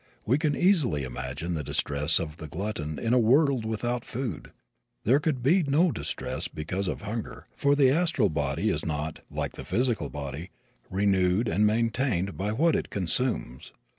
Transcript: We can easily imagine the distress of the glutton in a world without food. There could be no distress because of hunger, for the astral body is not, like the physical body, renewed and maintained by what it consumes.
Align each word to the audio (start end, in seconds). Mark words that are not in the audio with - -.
We 0.25 0.39
can 0.39 0.55
easily 0.55 1.03
imagine 1.03 1.53
the 1.53 1.63
distress 1.63 2.19
of 2.19 2.37
the 2.37 2.47
glutton 2.47 2.97
in 2.97 3.13
a 3.13 3.19
world 3.19 3.65
without 3.65 4.03
food. 4.03 4.51
There 5.03 5.19
could 5.19 5.43
be 5.43 5.61
no 5.61 5.91
distress 5.91 6.47
because 6.47 6.87
of 6.87 7.01
hunger, 7.03 7.45
for 7.55 7.75
the 7.75 7.91
astral 7.91 8.29
body 8.29 8.71
is 8.71 8.83
not, 8.83 9.19
like 9.29 9.51
the 9.53 9.63
physical 9.63 10.09
body, 10.09 10.49
renewed 10.89 11.47
and 11.47 11.67
maintained 11.67 12.35
by 12.35 12.51
what 12.51 12.75
it 12.75 12.89
consumes. 12.89 13.73